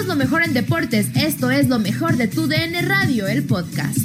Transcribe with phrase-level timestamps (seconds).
[0.00, 1.08] Somos lo mejor en deportes.
[1.14, 3.98] Esto es lo mejor de tu DN Radio, el podcast.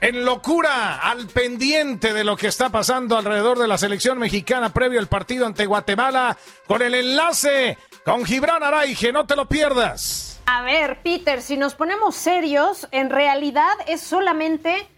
[0.00, 4.98] En locura, al pendiente de lo que está pasando alrededor de la selección mexicana previo
[4.98, 6.36] al partido ante Guatemala,
[6.66, 10.40] con el enlace con Gibran Araige, no te lo pierdas.
[10.46, 14.88] A ver, Peter, si nos ponemos serios, en realidad es solamente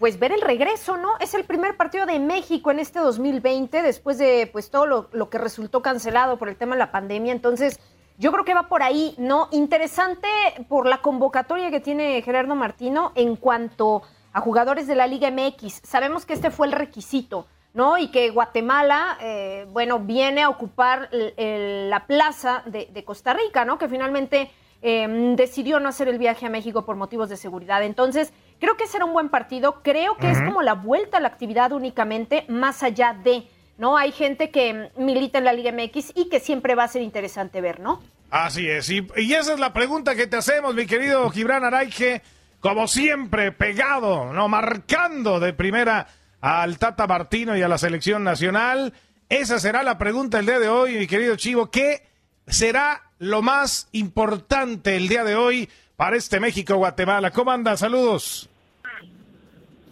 [0.00, 1.10] pues ver el regreso, ¿no?
[1.20, 5.30] Es el primer partido de México en este 2020 después de pues todo lo, lo,
[5.30, 7.32] que resultó cancelado por el tema de la pandemia.
[7.32, 7.78] Entonces,
[8.18, 9.48] yo creo que va por ahí, ¿no?
[9.52, 10.28] Interesante
[10.68, 15.80] por la convocatoria que tiene Gerardo Martino en cuanto a jugadores de la Liga MX.
[15.84, 17.98] Sabemos que este fue el requisito, ¿no?
[17.98, 23.78] Y que Guatemala, eh, bueno, viene a ocupar el, la plaza de, Costa Rica, ¿no?
[23.78, 24.50] Que finalmente
[24.82, 27.82] eh, decidió no hacer el viaje a México por motivos de seguridad.
[27.82, 29.80] Entonces, Creo que será un buen partido.
[29.82, 30.32] Creo que uh -huh.
[30.32, 33.44] es como la vuelta a la actividad únicamente, más allá de,
[33.78, 33.96] ¿no?
[33.96, 37.60] Hay gente que milita en la Liga MX y que siempre va a ser interesante
[37.60, 38.02] ver, ¿no?
[38.30, 38.88] Así es.
[38.90, 42.22] Y, y esa es la pregunta que te hacemos, mi querido Gibran Araige.
[42.60, 44.46] Como siempre, pegado, ¿no?
[44.48, 46.06] Marcando de primera
[46.42, 48.92] al Tata Martino y a la selección nacional.
[49.30, 51.70] Esa será la pregunta el día de hoy, mi querido Chivo.
[51.70, 52.02] ¿Qué
[52.46, 57.30] será lo más importante el día de hoy para este México-Guatemala?
[57.30, 57.78] ¿Cómo andan?
[57.78, 58.49] Saludos.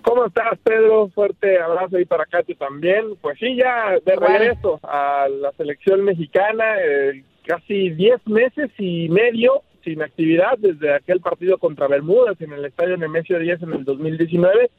[0.08, 1.08] ¿Cómo estás, Pedro?
[1.08, 3.14] Fuerte abrazo ahí para Katy también.
[3.20, 9.64] Pues sí, ya de regreso a la selección mexicana, eh, casi 10 meses y medio
[9.84, 14.70] sin actividad desde aquel partido contra Bermudas en el Estadio Nemesio 10 en el 2019.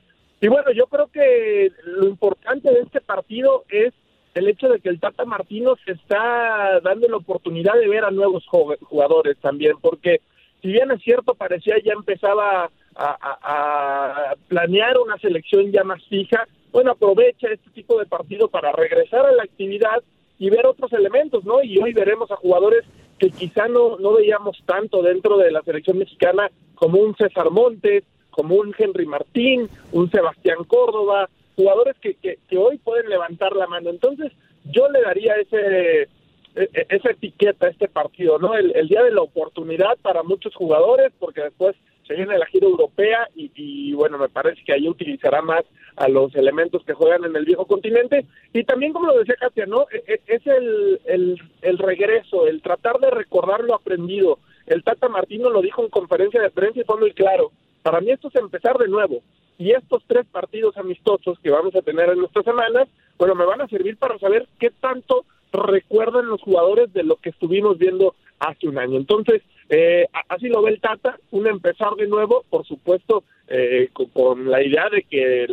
[0.41, 3.93] Y bueno, yo creo que lo importante de este partido es
[4.33, 8.09] el hecho de que el Tata Martino se está dando la oportunidad de ver a
[8.09, 10.21] nuevos jugadores también, porque
[10.63, 16.91] si bien es cierto, parecía ya empezaba a, planear una selección ya más fija, bueno,
[16.91, 20.03] aprovecha este tipo de partido para regresar a la actividad
[20.37, 21.63] y ver otros elementos, ¿no?
[21.63, 22.85] Y hoy veremos a jugadores
[23.17, 28.03] que quizá no, no veíamos tanto dentro de la selección mexicana, como un César Montes,
[28.29, 33.67] como un Henry Martín, un Sebastián Córdoba, jugadores que, que, que hoy pueden levantar la
[33.67, 33.89] mano.
[33.89, 34.31] Entonces,
[34.65, 36.07] yo le daría ese
[36.55, 38.53] esa etiqueta a este partido, ¿no?
[38.55, 41.75] El, día de la oportunidad para muchos jugadores, porque después
[42.09, 45.63] se viene la gira europea y, y, bueno, me parece que ahí utilizará más
[45.95, 48.25] a los elementos que juegan en el viejo continente.
[48.51, 49.85] Y también, como lo decía Katia, ¿no?
[49.91, 54.39] Es el, el, el regreso, el tratar de recordar lo aprendido.
[54.65, 57.51] El Tata Martino lo dijo en conferencia de prensa y fue muy claro.
[57.83, 59.21] Para mí esto es empezar de nuevo.
[59.59, 62.87] Y estos tres partidos amistosos que vamos a tener en nuestras semanas,
[63.19, 67.29] bueno, me van a servir para saber qué tanto recuerdan los jugadores de lo que
[67.29, 68.97] estuvimos viendo hace un año.
[68.97, 74.49] Entonces, eh, así lo ve el Tata, un empezar de nuevo, por supuesto, eh, con,
[74.49, 75.47] la idea de que,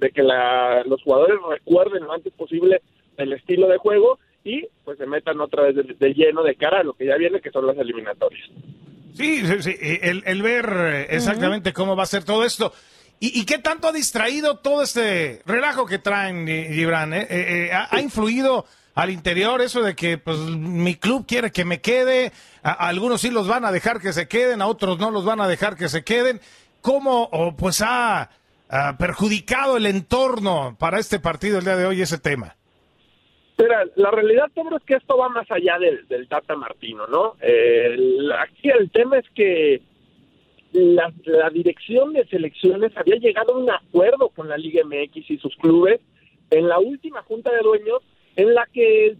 [0.00, 2.82] de que la, los jugadores recuerden lo antes posible
[3.16, 6.84] el estilo de juego y pues se metan otra vez de, lleno de cara a
[6.84, 8.48] lo que ya viene, que son las eliminatorias.
[9.14, 9.76] Sí, sí, sí.
[10.02, 11.76] El, el, ver exactamente uh -huh.
[11.76, 12.72] cómo va a ser todo esto.
[13.22, 17.14] ¿Y, ¿Y, qué tanto ha distraído todo este relajo que traen, Gibran?
[17.14, 17.28] Eh?
[17.30, 18.66] Eh, ¿Ha, ¿Ha influido
[18.96, 22.32] al interior eso de que pues mi club quiere que me quede,
[22.64, 25.46] algunos sí los van a dejar que se queden, a otros no los van a
[25.46, 26.40] dejar que se queden.
[26.80, 28.28] ¿Cómo oh, pues ha,
[28.98, 32.56] perjudicado el entorno para este partido el día de hoy ese tema?
[33.56, 37.36] Mira, la realidad, Pedro, es que esto va más allá del, Tata Martino, ¿no?
[37.40, 37.96] Eh,
[38.40, 39.80] aquí el tema es que
[40.72, 45.38] la, la dirección de selecciones había llegado a un acuerdo con la Liga MX y
[45.38, 46.00] sus clubes
[46.50, 48.02] en la última junta de dueños
[48.36, 49.16] en la que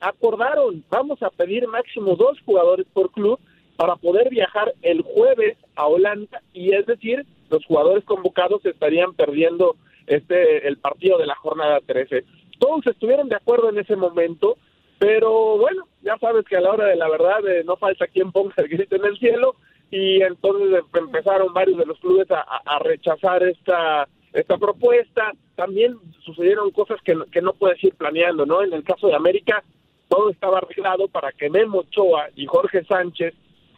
[0.00, 3.38] acordaron, vamos a pedir máximo dos jugadores por club
[3.76, 9.76] para poder viajar el jueves a Holanda y es decir, los jugadores convocados estarían perdiendo
[10.06, 12.24] este el partido de la jornada 13.
[12.58, 14.56] Todos estuvieron de acuerdo en ese momento,
[14.98, 18.30] pero bueno, ya sabes que a la hora de la verdad eh, no falta quien
[18.30, 19.56] ponga el grito en el cielo
[19.90, 25.32] y entonces empezaron varios de los clubes a, rechazar esta esta propuesta.
[25.54, 28.62] También sucedieron cosas que, que no puedes ir planeando, ¿no?
[28.62, 29.62] En el caso de América,
[30.08, 33.34] todo estaba arreglado para que Memo Ochoa y Jorge Sánchez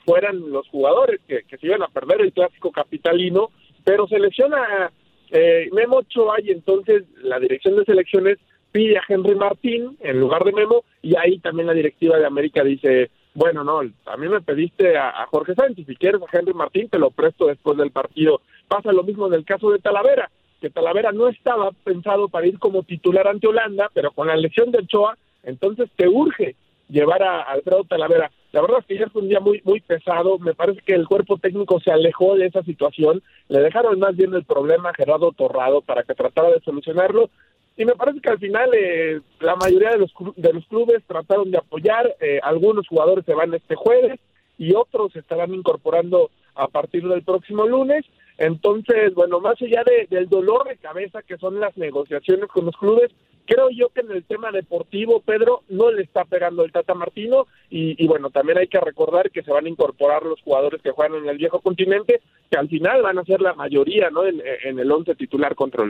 [0.06, 3.50] fueran los jugadores que, que se iban a perder el clásico capitalino,
[3.84, 4.90] pero se lesiona
[5.30, 8.38] eh, Memo Ochoa y entonces la dirección de selecciones
[8.72, 12.62] pide a Henry Martín en lugar de Memo y ahí también la directiva de América
[12.62, 16.88] dice, bueno, no, a mí me pediste a, Jorge Sánchez, si quieres a Henry Martín
[16.88, 18.40] te lo presto después del partido.
[18.66, 22.58] Pasa lo mismo en el caso de Talavera, que Talavera no estaba pensado para ir
[22.58, 26.56] como titular ante Holanda, pero con la lesión de Ochoa, entonces te urge
[26.88, 28.30] llevar a Alfredo Talavera.
[28.52, 31.06] La verdad es que ayer fue un día muy muy pesado, me parece que el
[31.06, 35.32] cuerpo técnico se alejó de esa situación, le dejaron más bien el problema a Gerardo
[35.32, 37.28] Torrado para que tratara de solucionarlo,
[37.76, 41.50] y me parece que al final eh, la mayoría de los, de los clubes trataron
[41.50, 44.18] de apoyar, eh, algunos jugadores se van este jueves
[44.58, 48.04] y otros se estarán incorporando a partir del próximo lunes.
[48.38, 53.10] Entonces, bueno, más allá del dolor de cabeza que son las negociaciones con los clubes,
[53.46, 57.46] creo yo que en el tema deportivo, Pedro, no le está pegando el Tata Martino
[57.70, 61.22] y, bueno, también hay que recordar que se van a incorporar los jugadores que juegan
[61.22, 62.20] en el viejo continente,
[62.50, 64.26] que al final van a ser la mayoría, ¿no?
[64.26, 64.40] En,
[64.78, 65.82] el once titular contra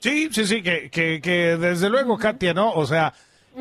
[0.00, 2.72] Sí, sí, sí, que, que, desde luego, Katia, ¿no?
[2.72, 3.12] O sea,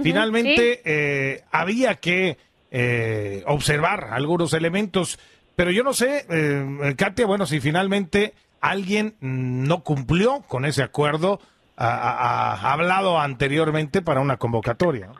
[0.01, 2.37] finalmente eh, había que
[2.71, 5.19] eh, observar algunos elementos,
[5.55, 11.39] pero yo no sé, eh, Katia, bueno, si finalmente alguien no cumplió con ese acuerdo
[11.81, 15.11] ha hablado anteriormente para una convocatoria.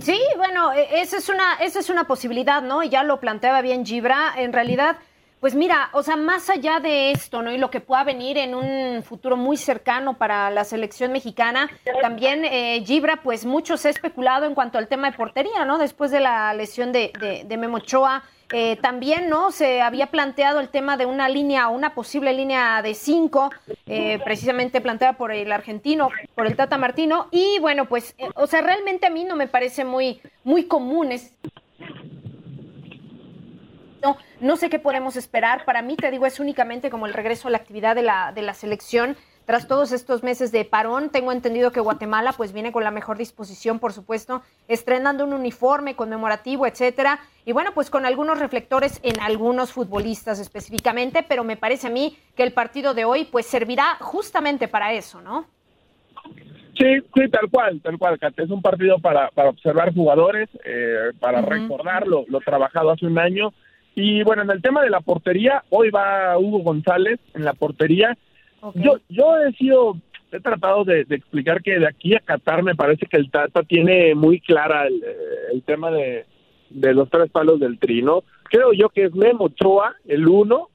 [0.00, 2.82] Sí, bueno, e, esa es una esa es una posibilidad, ¿no?
[2.82, 4.34] Ya lo planteaba bien Gibra.
[4.36, 4.96] En realidad,
[5.40, 7.52] pues mira, o sea, más allá de esto, ¿no?
[7.52, 12.44] Y lo que pueda venir en un futuro muy cercano para la selección mexicana, también
[12.44, 15.78] eh, Gibra, pues mucho se ha especulado en cuanto al tema de portería, ¿no?
[15.78, 18.22] Después de la lesión de, de, de Memochoa,
[18.52, 19.50] eh, también, ¿no?
[19.50, 23.50] Se había planteado el tema de una línea, una posible línea de cinco,
[23.86, 27.26] eh, precisamente planteada por el argentino, por el Tata Martino.
[27.32, 31.10] Y bueno, pues, eh, o sea, realmente a mí no me parece muy, muy común.
[31.10, 31.34] Es,
[34.02, 35.64] no, no sé qué podemos esperar.
[35.64, 38.42] Para mí, te digo, es únicamente como el regreso a la actividad de la, de
[38.42, 39.16] la selección.
[39.46, 43.16] Tras todos estos meses de parón, tengo entendido que Guatemala pues viene con la mejor
[43.16, 49.20] disposición, por supuesto, estrenando un uniforme conmemorativo, etcétera, y bueno, pues con algunos reflectores en
[49.20, 53.96] algunos futbolistas específicamente, pero me parece a mí que el partido de hoy pues servirá
[54.00, 55.46] justamente para eso, ¿no?
[56.76, 61.40] Sí, sí, tal cual, tal cual, Es un partido para, para observar jugadores, eh, para
[61.40, 63.52] recordar lo, lo trabajado hace un año
[63.96, 68.16] y bueno, en el tema de la portería, hoy va Hugo González en la portería.
[68.74, 69.96] Yo, yo he sido,
[70.32, 74.14] he tratado de, explicar que de aquí a Qatar me parece que el Tata tiene
[74.14, 75.02] muy clara el,
[75.50, 76.26] el tema de,
[76.68, 78.22] de, los tres palos del trino.
[78.50, 80.68] Creo yo que es Memo Ochoa, el uno.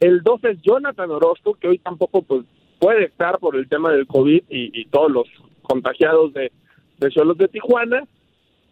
[0.00, 2.44] El dos es Jonathan Orozco, que hoy tampoco pues,
[2.80, 5.28] puede estar por el tema del COVID y, y todos los
[5.62, 6.50] contagiados de,
[6.98, 8.02] de Cholos de Tijuana.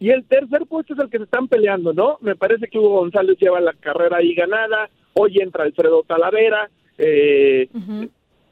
[0.03, 2.19] Y el tercer puesto es el que se están peleando, ¿no?
[2.23, 6.69] Me parece que Hugo González lleva la carrera ahí ganada, hoy entra Alfredo Talavera,
[6.99, 7.69] eh,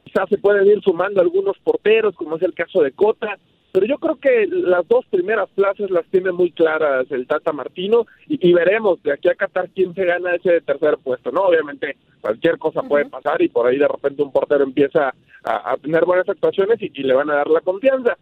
[0.05, 3.37] quizás se pueden ir sumando algunos porteros, como es el caso de Cota,
[3.73, 8.05] pero yo creo que las dos primeras plazas las tiene muy claras el Tata Martino
[8.29, 11.41] y, veremos de aquí a Qatar quién se gana ese tercer puesto, ¿no?
[11.41, 15.13] Obviamente cualquier cosa puede pasar y por ahí de repente un portero empieza
[15.43, 18.17] a, tener buenas actuaciones y le van a dar la confianza.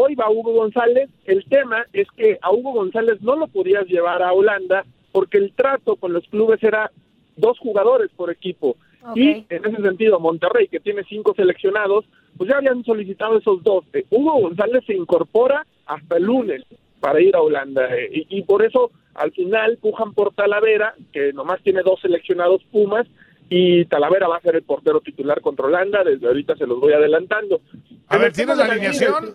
[0.00, 1.10] Hoy va Hugo González.
[1.24, 5.52] El tema es que a Hugo González no lo podías llevar a Holanda porque el
[5.52, 6.92] trato con los clubes era
[7.36, 8.76] dos jugadores por equipo.
[9.16, 12.04] Y en ese sentido, Monterrey, que tiene cinco seleccionados,
[12.36, 13.84] pues ya habían solicitado esos dos.
[13.92, 16.62] Eh, Hugo González se incorpora hasta el lunes
[17.00, 17.88] para ir a Holanda.
[17.96, 23.08] Eh, y, por eso, al final, pujan por Talavera, que nomás tiene dos seleccionados Pumas,
[23.50, 26.04] y Talavera va a ser el portero titular contra Holanda.
[26.04, 27.62] Desde ahorita se los voy adelantando.
[28.06, 29.34] A ver, ¿tienes la alineación?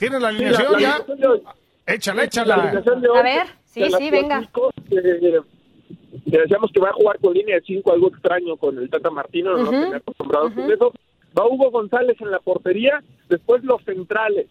[0.00, 0.98] ¿Tienes la alineación ya?
[1.86, 2.54] Échala, échala.
[2.54, 4.48] a ver, sí, sí, venga.
[4.90, 5.40] Eh,
[6.24, 9.58] decíamos que va a jugar con línea de 5, algo extraño con el Tata Martino,
[9.58, 10.92] no uh acostumbrados con eso.
[11.38, 14.46] Va Hugo González en la portería, después los centrales.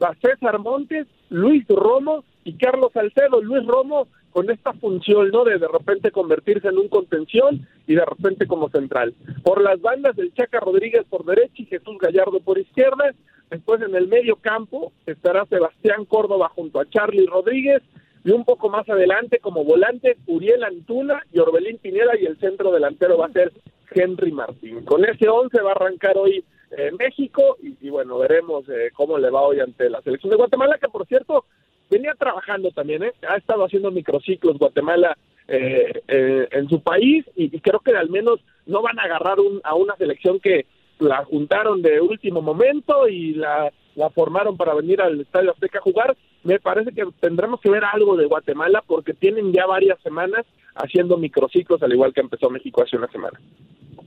[0.00, 3.42] Va César Montes, Luis Romo y Carlos Salcedo.
[3.42, 5.44] Luis Romo con esta función, ¿no?
[5.44, 9.14] De de repente convertirse en un contención y de repente como central.
[9.42, 13.12] Por las bandas del Chaca Rodríguez por derecha y Jesús Gallardo por izquierda.
[13.52, 17.82] Después en el medio campo estará Sebastián Córdoba junto a Charlie Rodríguez
[18.24, 22.72] y un poco más adelante como volante Uriel Antuna y Orbelín Pineda y el centro
[22.72, 23.52] delantero va a ser
[23.90, 24.86] Henry Martín.
[24.86, 29.28] Con ese 11 va a arrancar hoy eh, México y, bueno, veremos eh, cómo le
[29.28, 31.44] va hoy ante la selección de Guatemala, que por cierto
[31.90, 33.12] venía trabajando también, ¿eh?
[33.28, 35.14] ha estado haciendo microciclos Guatemala
[35.46, 40.40] en su país y, creo que al menos no van a agarrar a una selección
[40.40, 40.64] que
[41.02, 45.82] la juntaron de último momento y la, la formaron para venir al Estadio Azteca a
[45.82, 46.16] jugar.
[46.44, 51.16] Me parece que tendremos que ver algo de Guatemala porque tienen ya varias semanas haciendo
[51.16, 53.38] microciclos, al igual que empezó México hace una semana.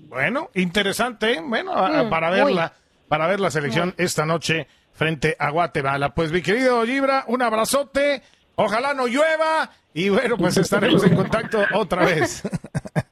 [0.10, 1.42] Bueno, interesante, ¿eh?
[1.44, 2.74] bueno, mm, para verla,
[3.08, 6.14] para ver la selección esta noche frente a Guatemala.
[6.14, 8.22] Pues mi querido Libra, un abrazote,
[8.56, 12.44] ojalá no llueva y bueno, pues estaremos en contacto otra vez.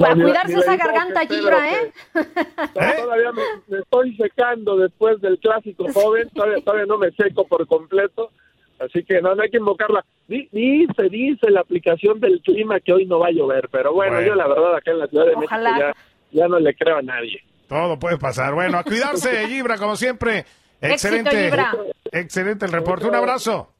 [0.00, 1.92] Para cuidarse esa garganta, Gibra, ¿eh?
[2.74, 8.30] Todavía me, estoy secando después del clásico joven, todavía, no me seco por completo,
[8.78, 10.02] Así que no, no hay que invocarla.
[10.26, 14.34] Dice, dice la aplicación del clima que hoy no va a llover, pero bueno, yo
[14.34, 15.92] la verdad acá en la Ciudad de México ya,
[16.32, 17.42] ya no le creo a nadie.
[17.68, 18.54] Todo puede pasar.
[18.54, 20.46] Bueno, a cuidarse, Gibra, como siempre.
[20.80, 21.52] Excelente.
[22.10, 23.06] Excelente el reporte.
[23.06, 23.70] Un abrazo.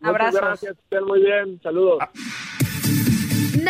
[0.00, 0.40] Abrazos.
[0.40, 1.60] gracias, estén muy bien.
[1.62, 1.98] Saludos.
[2.00, 2.10] Ah.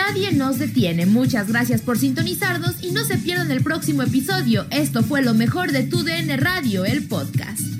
[0.06, 1.06] Nadie nos detiene.
[1.06, 4.66] Muchas gracias por sintonizarnos y no se pierdan el próximo episodio.
[4.70, 7.73] Esto fue lo mejor de Tu DN Radio, el podcast.